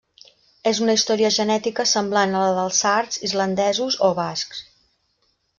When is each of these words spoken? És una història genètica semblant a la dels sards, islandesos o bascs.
És 0.71 0.79
una 0.85 0.95
història 0.99 1.31
genètica 1.35 1.85
semblant 1.91 2.33
a 2.39 2.43
la 2.45 2.57
dels 2.63 2.81
sards, 2.87 3.23
islandesos 3.29 4.03
o 4.09 4.13
bascs. 4.25 4.65